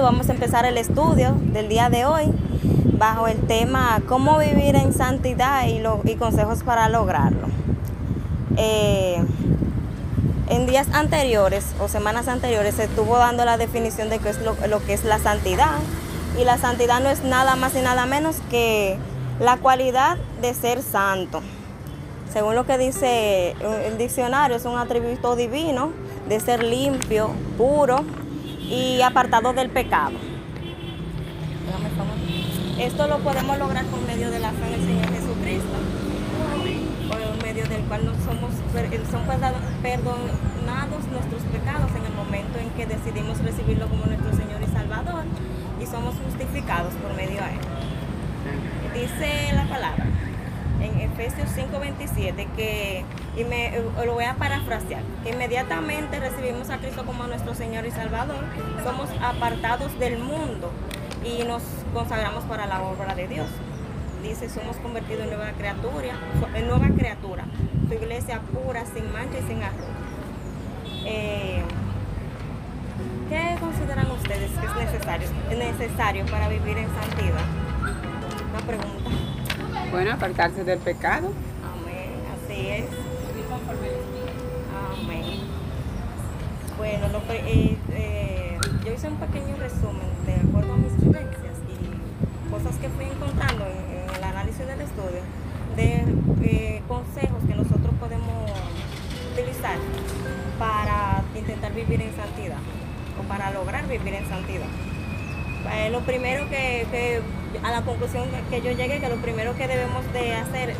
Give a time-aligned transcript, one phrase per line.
[0.00, 2.24] vamos a empezar el estudio del día de hoy
[2.98, 7.48] bajo el tema cómo vivir en santidad y, y consejos para lograrlo.
[8.56, 9.22] Eh,
[10.48, 14.56] en días anteriores o semanas anteriores se estuvo dando la definición de qué es lo,
[14.66, 15.72] lo que es la santidad.
[16.40, 18.96] Y la santidad no es nada más y nada menos que
[19.40, 21.42] la cualidad de ser santo.
[22.32, 23.54] Según lo que dice
[23.86, 25.90] el diccionario, es un atributo divino
[26.28, 28.04] de ser limpio, puro
[28.72, 30.16] y apartado del pecado.
[32.78, 35.76] Esto lo podemos lograr por medio de la fe en el Señor Jesucristo
[37.42, 38.50] medio del cual nos somos,
[39.10, 39.26] son
[39.82, 45.24] perdonados nuestros pecados en el momento en que decidimos recibirlo como nuestro Señor y Salvador
[45.78, 47.60] y somos justificados por medio de Él.
[48.94, 50.06] Dice la palabra
[50.82, 53.04] en Efesios 5:27 que,
[53.36, 53.72] y me,
[54.04, 58.44] lo voy a parafrasear, que inmediatamente recibimos a Cristo como nuestro Señor y Salvador,
[58.84, 60.70] somos apartados del mundo
[61.24, 61.62] y nos
[61.94, 63.48] consagramos para la obra de Dios
[64.22, 66.14] dice, somos convertidos en nueva criatura,
[66.54, 67.44] en nueva criatura,
[67.88, 69.88] tu iglesia pura, sin mancha y sin arroz.
[71.04, 71.62] Eh,
[73.28, 77.44] ¿Qué consideran ustedes que es necesario, es necesario para vivir en santidad?
[78.50, 79.10] Una pregunta.
[79.92, 81.30] Bueno, apartarse del pecado.
[81.62, 82.86] Amén, así es.
[85.04, 85.40] Amén.
[86.78, 92.74] Bueno, eh, eh, yo hice un pequeño resumen de acuerdo a mis vivencias y cosas
[92.78, 93.92] que fui encontrando en,
[94.66, 95.20] del estudio
[95.76, 96.04] de
[96.42, 98.50] eh, consejos que nosotros podemos
[99.32, 99.76] utilizar
[100.58, 102.58] para intentar vivir en santidad
[103.18, 104.66] o para lograr vivir en santidad.
[105.74, 107.20] Eh, lo primero que,
[107.62, 110.78] a la conclusión que yo llegué, que lo primero que debemos de hacer es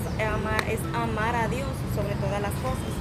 [0.95, 2.93] amar, a Dios sobre todas las cosas.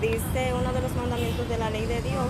[0.00, 2.26] Dice uno de los mandamientos de la ley de Dios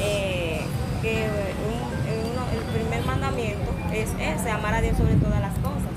[0.00, 0.64] eh,
[1.02, 5.92] que el primer mandamiento es ese, amar a Dios sobre todas las cosas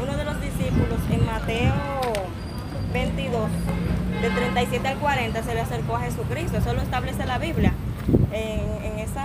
[0.00, 1.74] uno de los discípulos en Mateo
[2.92, 3.50] 22,
[4.22, 6.58] de 37 al 40, se le acercó a Jesucristo.
[6.58, 7.72] Eso lo establece la Biblia.
[8.32, 9.20] En, ese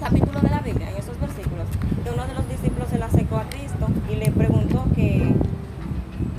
[0.00, 1.66] capítulo de la Biblia, en esos versículos,
[2.04, 2.48] que uno de los
[3.38, 5.34] a Cristo y le preguntó que,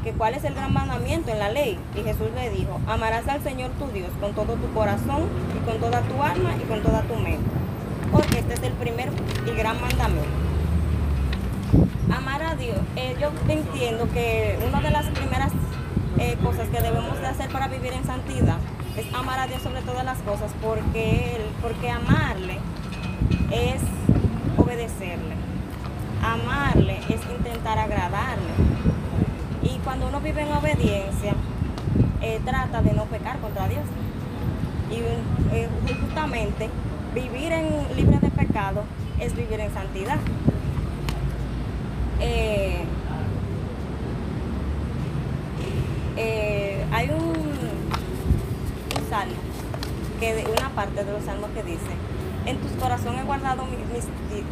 [0.03, 1.77] que cuál es el gran mandamiento en la ley.
[1.95, 5.23] Y Jesús le dijo, amarás al Señor tu Dios con todo tu corazón
[5.55, 7.49] y con toda tu alma y con toda tu mente.
[8.11, 9.09] Porque este es el primer
[9.47, 10.43] y gran mandamiento
[12.11, 15.51] amar a Dios, eh, yo entiendo que una de las primeras
[16.19, 18.57] eh, cosas que debemos de hacer para vivir en santidad
[18.97, 22.59] es amar a Dios sobre todas las cosas, porque, porque amarle
[23.51, 23.81] es
[24.57, 25.35] obedecerle.
[26.23, 26.82] Amarle
[27.35, 28.51] intentar agradarle.
[29.61, 31.33] Y cuando uno vive en obediencia,
[32.21, 33.85] eh, trata de no pecar contra Dios.
[34.91, 36.69] Y justamente
[37.13, 38.83] vivir en libre de pecado
[39.19, 40.17] es vivir en santidad.
[42.19, 42.83] Eh,
[46.17, 47.33] eh, hay un,
[48.95, 49.35] un, salmo,
[50.19, 51.91] que una parte de los salmos que dice,
[52.45, 54.05] en tus corazón he guardado mis,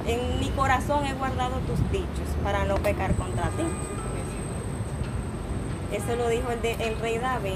[0.07, 3.63] en mi corazón he guardado tus dichos para no pecar contra ti.
[5.91, 7.55] Eso lo dijo el, rey David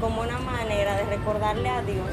[0.00, 2.06] como una manera de recordarle a Dios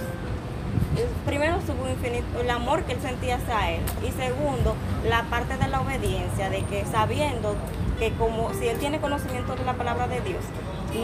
[1.25, 4.75] primero su infinito, el amor que él sentía hacia él y segundo
[5.07, 7.55] la parte de la obediencia de que sabiendo
[7.99, 10.43] que como si él tiene conocimiento de la palabra de Dios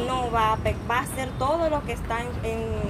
[0.08, 0.58] no va a,
[0.90, 2.90] va a hacer todo lo que está en,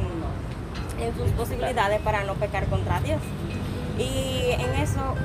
[1.18, 3.20] sus posibilidades para no pecar contra Dios
[4.00, 5.16] y en eso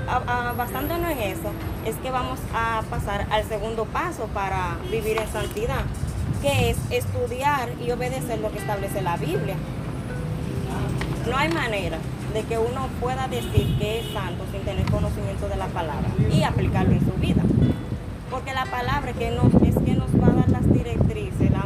[0.57, 1.53] basándonos en eso
[1.87, 5.85] es que vamos a pasar al segundo paso para vivir en santidad
[6.43, 9.57] que es estudiar y obedecer lo que establece la Biblia
[11.31, 11.99] no hay manera
[12.35, 16.43] de que uno pueda decir que es santo sin tener conocimiento de la palabra y
[16.43, 17.43] aplicarlo en su vida.
[18.29, 21.63] Porque la palabra que nos, es que nos va a dar las directrices, la,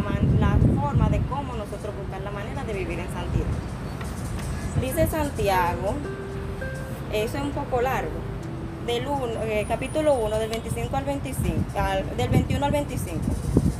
[0.81, 3.47] forma de cómo nosotros buscar la manera de vivir en santidad.
[4.81, 5.95] Dice Santiago,
[7.13, 8.11] eso es un poco largo,
[8.87, 9.05] del
[9.43, 11.55] eh, capítulo 1, del 25 al 25,
[12.17, 13.21] del 21 al 25.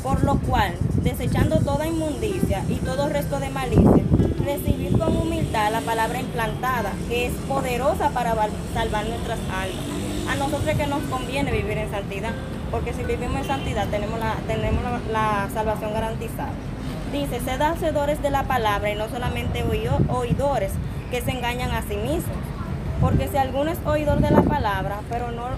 [0.03, 4.05] Por lo cual, desechando toda inmundicia y todo resto de malicia,
[4.45, 8.35] recibir con humildad la palabra implantada, que es poderosa para
[8.75, 9.85] salvar nuestras almas.
[10.31, 12.33] A nosotros que nos conviene vivir en santidad,
[12.71, 16.53] porque si vivimos en santidad tenemos la, tenemos la, salvación garantizada.
[17.13, 19.65] Dice, sed hacedores de la palabra y no solamente
[20.09, 20.73] oidores
[21.11, 22.37] que se engañan a sí mismos.
[23.01, 25.49] Porque si alguno es oidor de la palabra, pero no,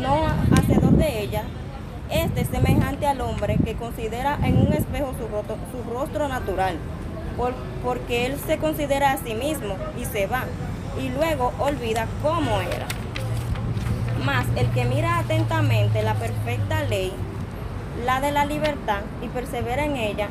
[0.00, 0.26] no
[0.56, 1.42] hacedor de ella,
[2.10, 6.76] este es semejante al hombre que considera en un espejo su rostro, su rostro natural
[7.82, 10.44] porque él se considera a sí mismo y se va
[11.00, 12.86] y luego olvida cómo era.
[14.24, 17.12] Mas el que mira atentamente la perfecta ley,
[18.04, 20.28] la de la libertad, y persevera en ella,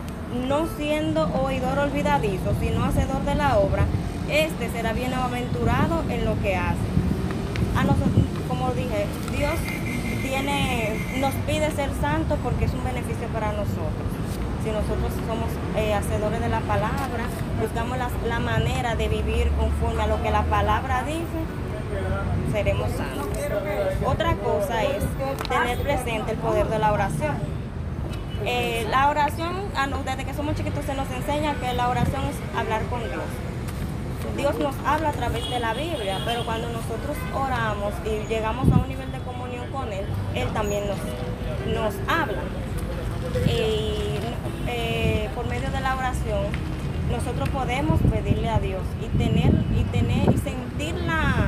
[0.47, 3.85] no siendo oidor olvidadizo, sino hacedor de la obra,
[4.33, 6.87] este será bienaventurado en lo que hace.
[7.77, 9.05] A nosotros, como dije,
[9.37, 9.53] Dios
[10.23, 14.09] tiene, nos pide ser santos porque es un beneficio para nosotros.
[14.63, 17.25] Si nosotros somos eh, hacedores de la palabra,
[17.61, 21.21] buscamos la, manera de vivir conforme a lo que la palabra dice,
[22.51, 23.27] seremos santos.
[24.05, 25.03] Otra cosa es
[25.47, 27.35] tener presente el poder de la oración.
[28.45, 29.53] Eh, la oración,
[30.05, 33.52] desde que somos chiquitos se nos enseña que la oración es hablar con Dios.
[34.37, 38.77] Dios nos habla a través de la Biblia, pero cuando nosotros oramos y llegamos a
[38.77, 40.05] un nivel de comunión con Él,
[40.35, 40.97] Él también nos,
[41.73, 42.39] nos habla.
[43.47, 44.17] Y
[44.67, 46.45] eh, por medio de la oración,
[47.11, 51.47] nosotros podemos pedirle a Dios y tener y tener y sentir la,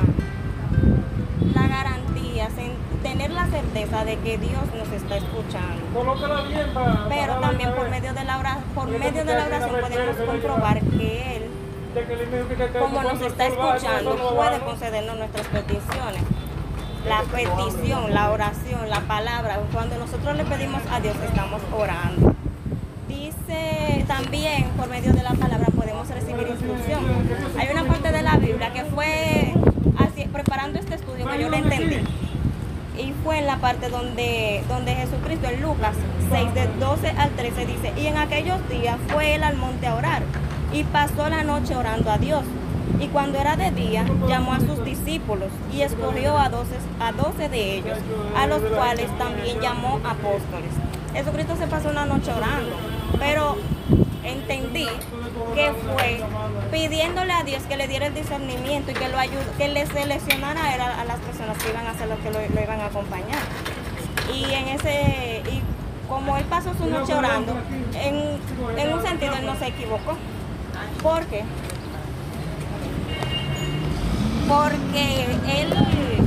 [1.54, 5.82] la garantía, sen- tener la certeza de que Dios nos está escuchando.
[7.08, 11.36] Pero también por medio de la ora- por medio de la oración podemos comprobar que
[11.36, 11.42] Él
[12.78, 16.22] Como nos está escuchando, puede concedernos nuestras peticiones.
[17.08, 22.34] La petición, la oración, la palabra, cuando nosotros le pedimos a Dios, estamos orando.
[23.08, 27.00] Dice también, por medio de la palabra, podemos recibir instrucción.
[27.58, 29.54] Hay una parte de la Biblia que fue
[29.98, 32.00] así, preparando este estudio que yo le entendí.
[32.98, 35.94] Y fue en la parte donde, donde Jesucristo, en Lucas
[36.30, 39.94] 6, de 12 al 13, dice, y en aquellos días fue él al monte a
[39.94, 40.22] orar,
[40.76, 42.44] y pasó la noche orando a Dios.
[43.00, 47.48] Y cuando era de día, llamó a sus discípulos y escogió a doce, a doce
[47.48, 47.98] de ellos,
[48.36, 50.70] a los cuales también llamó apóstoles.
[51.14, 52.76] Jesucristo se pasó una noche orando,
[53.18, 53.56] pero
[54.22, 54.86] entendí
[55.54, 56.20] que fue
[56.70, 61.00] pidiéndole a Dios que le diera el discernimiento y que lo ayude, que le seleccionara
[61.00, 63.40] a, las personas que iban a ser los que lo, lo iban a acompañar.
[64.34, 65.62] Y en ese, y
[66.06, 67.54] como él pasó su noche orando,
[67.94, 70.16] en, en un sentido él no se equivocó.
[71.06, 71.44] ¿Por qué?
[74.48, 75.24] Porque
[75.60, 75.72] él,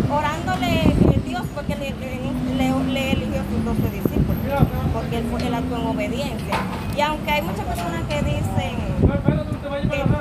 [0.09, 5.53] orándole, eh, Dios fue que le, le- le- eligió sus doce discípulos, porque él, él
[5.53, 6.55] actuó en obediencia.
[6.95, 8.75] Y aunque hay muchas personas que dicen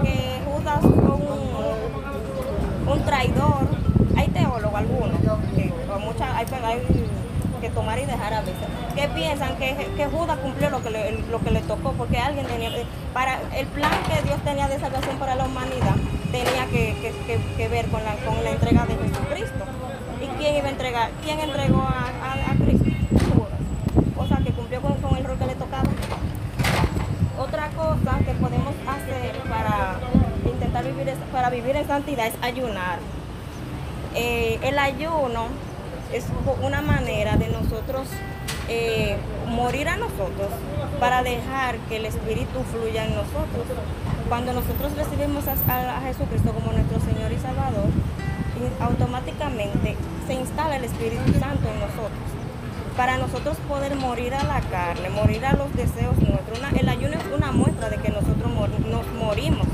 [0.02, 3.69] que, Judas fue un, un traidor,
[4.16, 5.20] hay teólogos algunos,
[5.54, 5.72] que,
[6.64, 6.81] hay
[7.61, 8.66] que tomar y dejar a veces,
[8.99, 12.47] que piensan que, que Judas cumplió lo que, le, lo que le tocó, porque alguien
[12.47, 12.85] tenía, eh,
[13.15, 15.95] para el plan que Dios tenía de salvación para la humanidad,
[16.33, 19.65] tenía que, que- que- ver con la, con la entrega de Jesucristo.
[20.21, 21.11] ¿Y quién iba a entregar?
[21.23, 22.91] ¿Quién entregó a, a- Cristo?
[23.35, 23.61] Judas.
[24.17, 25.89] O sea, que cumplió con, el rol que le tocaba.
[27.39, 30.00] Otra cosa que podemos hacer para
[30.45, 32.99] intentar vivir, para vivir en santidad es ayunar.
[34.17, 35.47] Eh, el ayuno
[36.12, 36.25] es
[36.62, 38.09] una manera de nosotros
[38.69, 39.17] eh,
[39.47, 40.49] morir a nosotros
[41.00, 43.65] para dejar que el Espíritu fluya en nosotros.
[44.29, 47.88] Cuando nosotros recibimos a, Jesucristo como nuestro Señor y Salvador,
[48.59, 52.29] y automáticamente se instala el Espíritu Santo en nosotros
[52.97, 56.59] para nosotros poder morir a la carne, morir a los deseos nuestros.
[56.76, 59.69] El ayuno es una muestra de que nosotros mor- nos morimos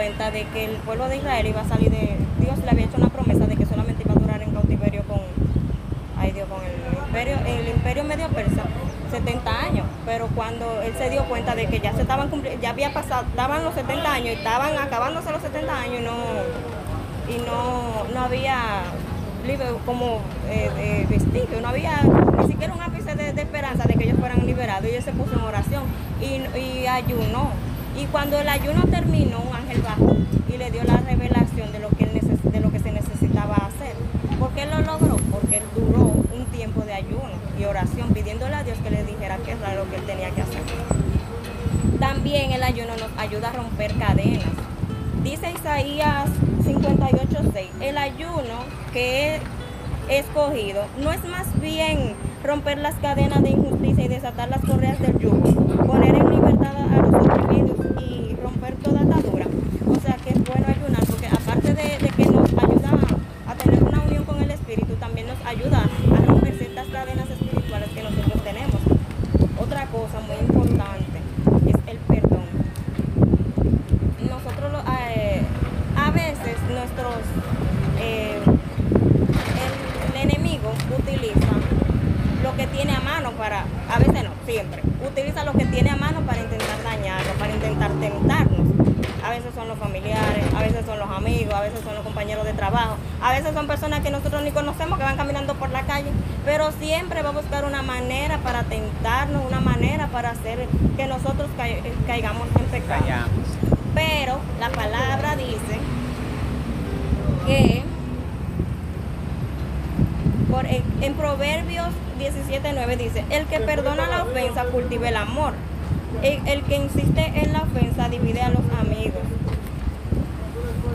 [0.00, 2.96] cuenta de que el pueblo de Israel iba a salir de, Dios le había hecho
[2.96, 5.20] una promesa de que solamente iba a durar en cautiverio con,
[6.16, 8.62] ay Dios, con el imperio, el imperio medio persa,
[9.10, 12.70] 70 años, pero cuando él se dio cuenta de que ya se estaban cumpli- ya
[12.70, 16.16] había pasado, estaban los 70 años y estaban acabándose los 70 años y no,
[17.34, 18.56] y no, no había
[19.84, 22.00] como eh, eh, vestigio, no había
[22.38, 25.12] ni siquiera un ápice de, de esperanza de que ellos fueran liberados y él se
[25.12, 25.82] puso en oración
[26.22, 27.50] y, y ayunó.
[27.96, 30.16] Y cuando el ayuno terminó, un ángel bajó
[30.48, 32.06] y le dio la revelación de lo que,
[32.80, 33.94] se necesitaba hacer.
[34.38, 35.16] ¿Por qué lo logró?
[35.30, 39.36] Porque él duró un tiempo de ayuno y oración, pidiéndole a Dios que le dijera
[39.44, 40.62] qué era lo que él tenía que hacer.
[41.98, 44.46] También el ayuno nos ayuda a romper cadenas.
[45.22, 46.30] Dice Isaías
[46.64, 49.38] 58:6, el ayuno que
[50.08, 54.98] he escogido no es más bien romper las cadenas de injusticia y desatar las correas
[55.00, 55.42] del yugo,
[55.86, 59.39] poner en libertad a los oprimidos y romper toda atadura.
[85.06, 88.60] Utiliza lo que tiene a mano para intentar dañarnos, para intentar tentarnos.
[89.24, 92.44] A veces son los familiares, a veces son los amigos, a veces son los compañeros
[92.44, 95.82] de trabajo, a veces son personas que nosotros ni conocemos que van caminando por la
[95.82, 96.10] calle,
[96.44, 100.66] pero siempre va a buscar una manera para tentarnos, una manera para hacer
[100.96, 103.00] que nosotros cai- caigamos en pecado.
[103.02, 103.46] Callamos.
[103.94, 105.78] Pero la palabra dice
[107.46, 107.82] que
[110.50, 111.88] por, en, en Proverbios
[112.18, 115.54] 17:9 dice, el que perdona la ofensa cultiva el amor.
[116.22, 119.22] El, el que insiste en la ofensa divide a los amigos.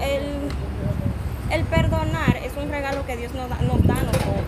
[0.01, 4.43] El, el perdonar es un regalo que Dios nos da, nos da a nosotros.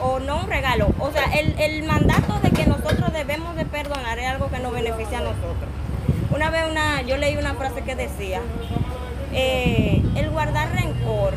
[0.00, 0.88] O no un regalo.
[0.98, 4.72] O sea, el, el mandato de que nosotros debemos de perdonar es algo que nos
[4.72, 5.68] beneficia a nosotros.
[6.34, 8.40] Una vez una, yo leí una frase que decía,
[9.32, 11.34] eh, el guardar rencor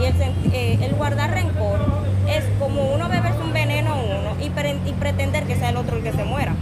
[0.00, 0.04] y
[0.52, 1.78] eh, el guardar rencor
[2.28, 5.76] es como uno beberse un veneno a uno y, pre- y pretender que sea el
[5.76, 6.54] otro el que se muera.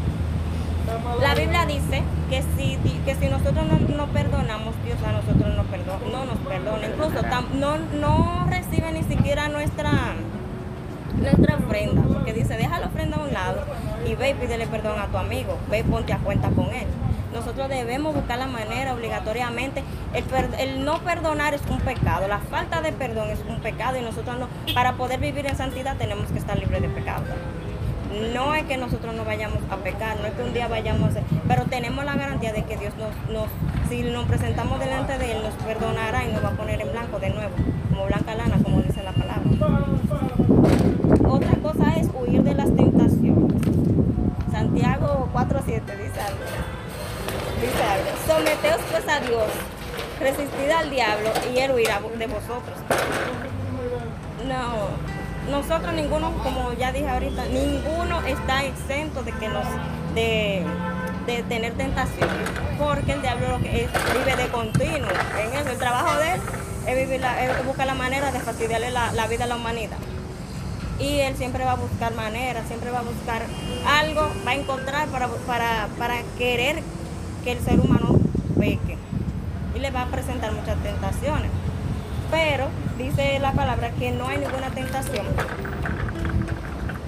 [1.20, 5.64] La Biblia dice que si, que si nosotros no, no perdonamos, Dios a nosotros no,
[5.64, 6.86] perdo- no nos perdona.
[6.86, 9.90] Incluso tam- no, no recibe ni siquiera nuestra,
[11.18, 13.62] nuestra ofrenda, porque dice, deja la ofrenda a un lado
[14.06, 16.86] y ve y pídele perdón a tu amigo, ve y ponte a cuenta con él.
[17.34, 19.82] Nosotros debemos buscar la manera obligatoriamente.
[20.58, 24.38] El, no perdonar es un pecado, la falta de perdón es un pecado y nosotros
[24.38, 27.24] no, para poder vivir en santidad tenemos que estar libres de pecado.
[28.32, 31.06] No es que nosotros no vayamos a pecar, no es que un día vayamos a
[31.08, 33.48] hacer, pero tenemos la garantía de que Dios nos, nos,
[33.88, 37.18] si nos presentamos delante de Él, nos perdonará y nos va a poner en blanco
[37.18, 37.54] de nuevo,
[37.90, 39.42] como blanca lana, como dice la palabra.
[41.28, 43.52] Otra cosa es huir de las tentaciones.
[44.52, 46.63] Santiago 4.7 dice algo.
[47.64, 48.26] Dice.
[48.26, 49.44] Someteos pues a Dios,
[50.20, 52.78] resistid al diablo y él huirá de vosotros.
[54.46, 59.64] No, nosotros ninguno, como ya dije ahorita, ninguno está exento de que nos
[60.14, 60.64] de,
[61.26, 65.08] de tener tentaciones, porque el diablo lo que es, vive de continuo.
[65.40, 66.40] En eso, el trabajo de él
[66.86, 69.96] es, vivir la- es buscar la manera de fastidiarle la, la vida a la humanidad.
[70.98, 73.42] Y él siempre va a buscar maneras, siempre va a buscar
[73.88, 76.82] algo, va a encontrar para, para, para querer
[77.44, 78.18] que el ser humano
[78.58, 78.96] peque.
[79.74, 81.50] Y le va a presentar muchas tentaciones.
[82.30, 82.66] Pero
[82.98, 85.26] dice la palabra que no hay ninguna tentación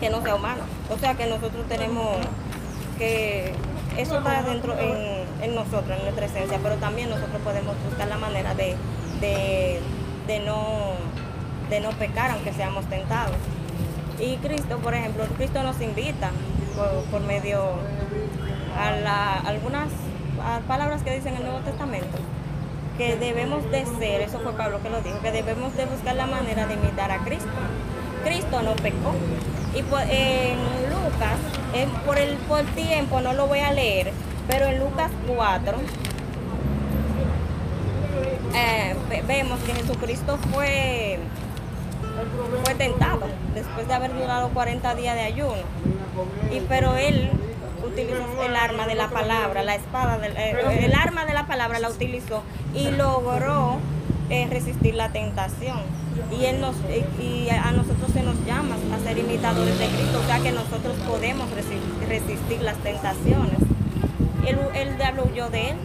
[0.00, 0.62] que no sea humana.
[0.90, 2.16] O sea que nosotros tenemos
[2.98, 3.54] que
[3.96, 8.54] eso está dentro en, nosotros, en nuestra esencia, pero también nosotros podemos buscar la manera
[8.54, 8.76] de,
[9.20, 10.92] de, no,
[11.70, 13.36] de no pecar aunque seamos tentados.
[14.20, 16.30] Y Cristo, por ejemplo, Cristo nos invita
[16.76, 17.62] por, por medio
[18.78, 19.88] a la- algunas
[20.66, 22.18] palabras que dicen en el Nuevo Testamento
[22.98, 26.26] que debemos de ser, eso fue Pablo que lo dijo, que debemos de buscar la
[26.26, 27.46] manera de imitar a Cristo.
[28.24, 29.12] Cristo no pecó.
[29.74, 30.56] Y por- en
[30.88, 31.36] Lucas,
[31.74, 34.12] en- por el por tiempo no lo voy a leer,
[34.48, 35.76] pero en Lucas 4
[38.54, 41.18] eh, ve- vemos que Jesucristo fue,
[42.64, 45.52] fue tentado después de haber durado 40 días de ayuno.
[46.50, 47.30] Y pero él
[48.02, 51.78] utilizó el arma de la palabra, la espada, del, eh, el arma de la palabra
[51.78, 52.42] la utilizó
[52.74, 53.76] y logró
[54.30, 55.78] eh, resistir la tentación.
[56.38, 56.74] Y, él nos,
[57.20, 60.94] y- a nosotros se nos llama a ser imitadores de Cristo, o sea que nosotros
[61.06, 63.58] podemos resi- resistir las tentaciones.
[64.46, 65.76] El, el diablo huyó de él.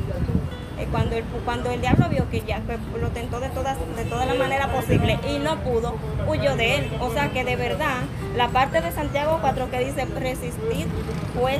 [0.79, 2.59] Eh, Cuando el, cuando el diablo vio que ya
[2.99, 5.93] lo tentó de todas de toda la manera posible y no pudo,
[6.27, 6.91] huyó de él.
[6.99, 7.97] O sea que de verdad,
[8.35, 10.87] la parte de Santiago 4 que dice resistir,
[11.39, 11.59] pues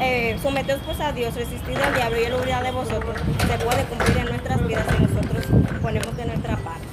[0.00, 3.84] eh, someteos pues a Dios, resistir al diablo y él huirá de vosotros, se puede
[3.84, 5.46] cumplir en nuestras vidas si nosotros
[5.80, 6.86] ponemos de nuestra parte.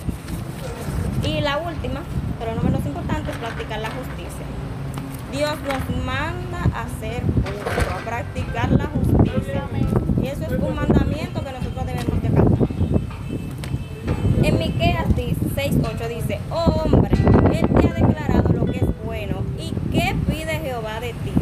[1.24, 2.02] Y la última,
[2.40, 4.46] pero no menos importante, es practicar la justicia.
[5.32, 9.64] Dios nos manda a ser justo, a practicar la justicia.
[10.22, 12.52] Y eso es un mandamiento que nosotros debemos de acatar.
[14.44, 15.08] En Miqueas
[15.56, 17.12] 6.8 dice, oh hombre,
[17.54, 19.44] Él te ha declarado lo que es bueno.
[19.58, 21.41] ¿Y qué pide Jehová de ti?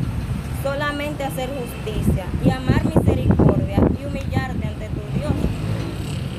[0.63, 5.31] Solamente hacer justicia y amar misericordia y humillarte ante tu Dios.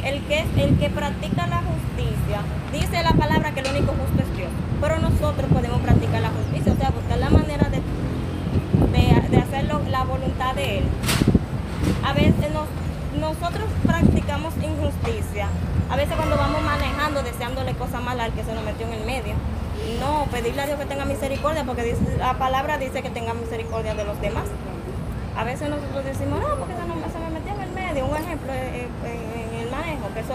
[0.04, 2.40] El que, el que practica la justicia,
[2.72, 4.50] dice la palabra que el único justo es Dios.
[4.80, 7.80] Pero nosotros podemos practicar la justicia, o sea, buscar la manera de,
[8.92, 10.84] de, de hacerlo la voluntad de Él.
[12.04, 15.48] A veces nos- nosotros practicamos injusticia.
[15.90, 19.06] A veces cuando vamos manejando deseándole cosas malas al que se nos metió en el
[19.06, 19.34] medio.
[19.98, 24.04] No, pedirle a Dios que tenga misericordia, porque la palabra dice que tenga misericordia de
[24.04, 24.44] los demás.
[25.36, 28.06] A veces nosotros decimos, no, porque se me metió en el medio.
[28.06, 30.34] Un ejemplo eh, eh, en el manejo, que eso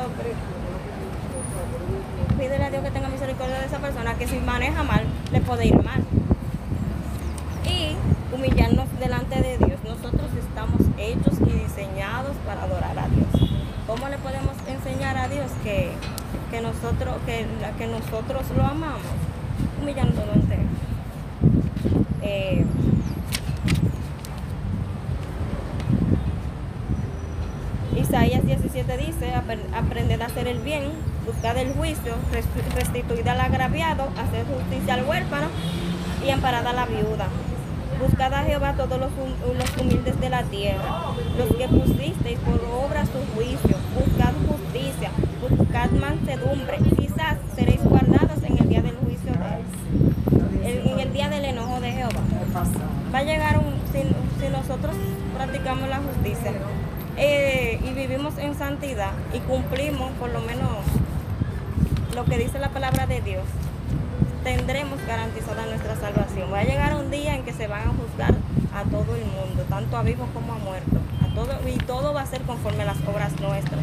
[2.37, 5.67] pídele a Dios que tenga misericordia de esa persona, que si maneja mal, le puede
[5.67, 6.03] ir mal.
[7.65, 7.95] Y
[8.33, 9.79] humillarnos delante de Dios.
[9.83, 13.49] Nosotros estamos hechos y diseñados para adorar a Dios.
[13.87, 15.91] ¿Cómo le podemos enseñar a Dios que,
[16.51, 17.45] que nosotros, que,
[17.77, 19.24] que nosotros lo amamos?
[19.85, 20.37] Humillándonos.
[22.23, 22.65] Eh,
[27.97, 30.83] Isaías 17 dice, "Apre- aprended a hacer el bien,
[31.25, 35.47] buscad el juicio, rest- restituid al agraviado, hacer justicia al huérfano
[36.25, 37.27] y amparad a la viuda.
[38.01, 39.09] Buscad a Jehová todos los
[39.79, 46.77] humildes de la tierra, los que pusisteis por obra su juicio, buscad justicia, buscad mansedumbre,
[46.97, 49.63] quizás seréis guardados en el día del juicio de él,
[50.65, 52.21] en el día del enojo de Jehová
[53.13, 54.95] va a llegar un, si, nosotros
[55.35, 56.53] practicamos la justicia
[57.17, 60.69] eh, y vivimos en santidad y cumplimos por lo menos
[62.15, 63.43] lo que dice la palabra de Dios,
[64.43, 66.51] tendremos garantizada nuestra salvación.
[66.51, 68.33] Va a llegar un día en que se van a juzgar
[68.73, 70.99] a todo el mundo, tanto a vivos como a muertos,
[71.35, 73.81] todo, y todo va a ser conforme a las obras nuestras.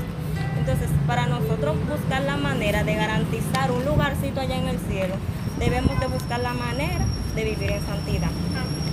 [0.59, 5.15] Entonces, para nosotros buscar la manera de garantizar un lugarcito allá en el cielo,
[5.59, 7.05] debemos de buscar la manera
[7.35, 8.31] de vivir en santidad.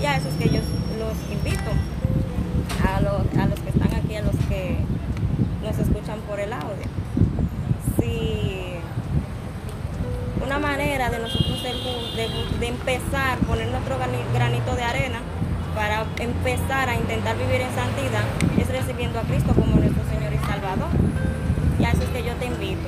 [0.02, 0.62] Y a eso es que yo
[1.00, 1.72] los invito,
[2.88, 4.78] a los, a los que están aquí, a los que
[5.64, 6.88] nos escuchan por el audio.
[8.00, 8.76] Si
[10.46, 15.20] una manera de nosotros ju- de, de empezar, poner nuestro grani- granito de arena
[15.76, 18.24] para empezar a intentar vivir en santidad
[18.58, 20.88] es recibiendo a Cristo como nuestro Señor y Salvador.
[21.80, 22.88] Y a eso es que yo te invito.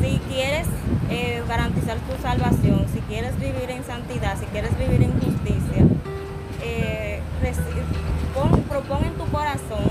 [0.00, 0.66] Si quieres
[1.10, 2.81] eh, garantizar tu salvación,
[3.12, 5.84] quieres vivir en santidad, si quieres vivir en justicia,
[6.62, 7.20] eh,
[8.70, 9.84] propon en tu corazón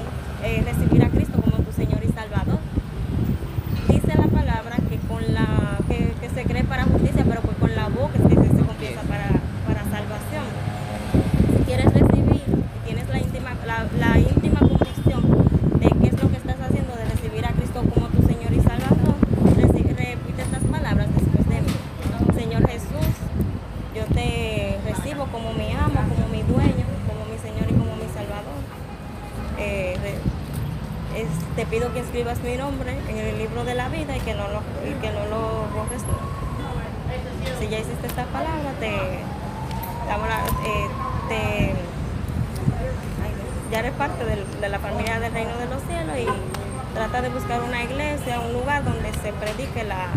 [0.43, 2.57] eh, recibir a Cristo como tu Señor y Salvador
[3.87, 7.75] dice la palabra que con la que, que se cree para justicia, pero pues con
[7.75, 9.29] la boca es que se, se confiesa para,
[9.67, 10.45] para salvación.
[11.57, 15.21] Si quieres recibir, si tienes la íntima, la, la íntima convicción
[15.79, 18.61] de qué es lo que estás haciendo, de recibir a Cristo como tu Señor y
[18.61, 19.13] Salvador,
[19.61, 21.73] reci- repite estas palabras después de mí.
[22.33, 23.07] Señor Jesús,
[23.95, 28.07] yo te recibo como mi amo, como mi dueño, como mi Señor y como mi
[28.13, 28.59] Salvador.
[29.59, 34.17] Eh, re- es- te pido que escribas mi nombre en el libro de la vida
[34.17, 36.19] y que no lo, y que no lo borres nunca.
[37.59, 39.29] Si ya hiciste esta palabra, te, eh,
[41.29, 41.73] te
[43.71, 46.27] ya eres parte de la familia del reino de los cielos y
[46.93, 50.09] trata de buscar una iglesia, un lugar donde se predique la